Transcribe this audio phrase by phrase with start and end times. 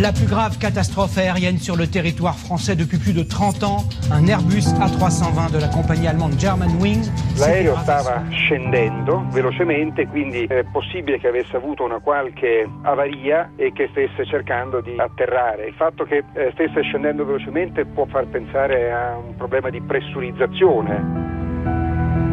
[0.00, 4.28] La plus grave catastrophe aérienne sur le territoire français depuis plus de 30 ans, un
[4.28, 7.10] Airbus A320 de la compagnie allemande Germanwings.
[7.36, 13.88] L'aereo stava scendendo velocemente, quindi è possibile che avesse avuto una qualche avaria e che
[13.90, 15.66] stesse cercando di atterrare.
[15.66, 21.26] Il fatto che eh, stesse scendendo velocemente può far pensare a un problema di pressurizzazione.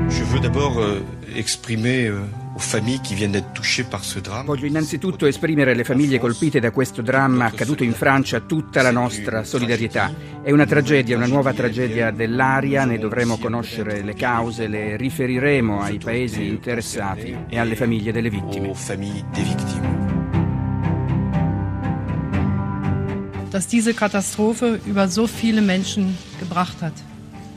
[0.09, 1.01] Je veux d'abord euh,
[1.35, 4.45] exprimer euh, aux familles qui viennent d'être touchées par ce drame.
[4.45, 9.43] Voglio innanzitutto esprimere alle famiglie colpite da questo dramma accaduto in Francia tutta la nostra
[9.43, 10.13] solidarietà.
[10.41, 15.97] È una tragedia, una nuova tragedia dell'aria, ne dovremo conoscere le cause, le riferiremo ai
[15.97, 18.69] paesi interessati e alle famiglie delle vittime.
[18.69, 20.13] Aux familles des victimes.
[23.51, 26.91] dass diese Katastrophe über so viele Menschen gebracht hat.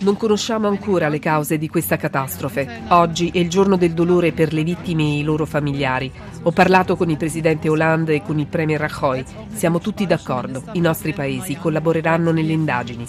[0.01, 2.83] Non conosciamo ancora le cause di questa catastrofe.
[2.89, 6.13] Oggi è il giorno del dolore per le vittime e i loro familiari.
[6.43, 9.25] Ho parlato con il presidente Hollande e con il premier Rajoy.
[9.53, 10.63] Siamo tutti d'accordo.
[10.73, 13.07] I nostri paesi collaboreranno nelle indagini.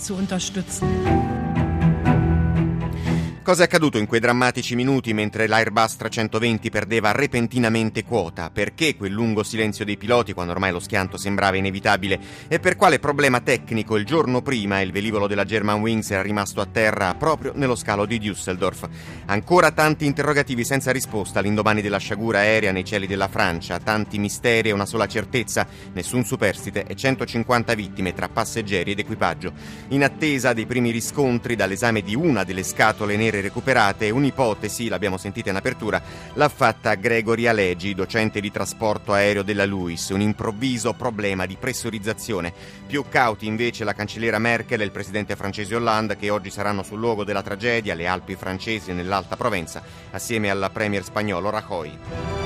[3.50, 8.52] Cosa è accaduto in quei drammatici minuti mentre l'Airbus 320 perdeva repentinamente quota?
[8.52, 12.20] Perché quel lungo silenzio dei piloti quando ormai lo schianto sembrava inevitabile?
[12.48, 16.68] E per quale problema tecnico il giorno prima il velivolo della Germanwings era rimasto a
[16.72, 18.88] terra proprio nello scalo di Düsseldorf?
[19.26, 24.70] Ancora tanti interrogativi senza risposta all'indomani della sciagura aerea nei cieli della Francia, tanti misteri
[24.70, 29.54] e una sola certezza, nessun superstite e 150 vittime tra passeggeri ed equipaggio.
[29.88, 35.50] In attesa dei primi riscontri dall'esame di una delle scatole nere recuperate, un'ipotesi, l'abbiamo sentita
[35.50, 36.02] in apertura,
[36.34, 42.54] l'ha fatta Gregory Alegi, docente di trasporto aereo della LUIS, un improvviso problema di pressurizzazione.
[42.86, 47.00] Più cauti invece la cancelliera Merkel e il presidente francese Hollande che oggi saranno sul
[47.00, 49.82] luogo della tragedia, le Alpi francesi nell'Alta Provenza,
[50.12, 52.39] assieme al premier spagnolo Rajoy.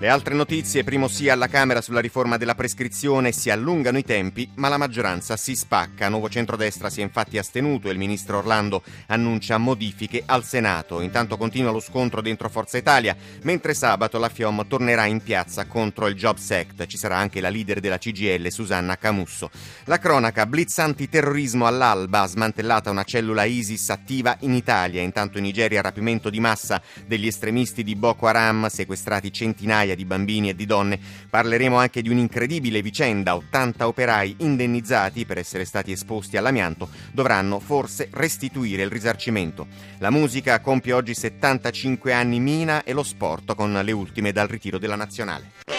[0.00, 4.48] Le altre notizie, primo sì alla Camera sulla riforma della prescrizione, si allungano i tempi,
[4.54, 6.08] ma la maggioranza si spacca.
[6.08, 11.00] Nuovo centrodestra si è infatti astenuto e il ministro Orlando annuncia modifiche al Senato.
[11.00, 16.06] Intanto continua lo scontro dentro Forza Italia, mentre sabato la FIOM tornerà in piazza contro
[16.06, 16.86] il Jobs Act.
[16.86, 19.50] Ci sarà anche la leader della CGL, Susanna Camusso.
[19.86, 25.02] La cronaca, blitz antiterrorismo all'alba, smantellata una cellula ISIS attiva in Italia.
[25.02, 30.48] Intanto in Nigeria rapimento di massa degli estremisti di Boko Haram, sequestrati centinaia di bambini
[30.48, 30.98] e di donne.
[31.28, 33.36] Parleremo anche di un'incredibile vicenda.
[33.36, 39.66] 80 operai indennizzati per essere stati esposti all'amianto dovranno forse restituire il risarcimento.
[39.98, 44.78] La musica compie oggi 75 anni Mina e lo sport con le ultime dal ritiro
[44.78, 45.77] della nazionale.